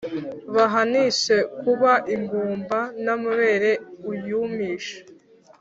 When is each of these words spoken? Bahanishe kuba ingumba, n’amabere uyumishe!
Bahanishe 0.55 1.35
kuba 1.59 1.91
ingumba, 2.15 2.79
n’amabere 3.03 3.71
uyumishe! 4.11 4.97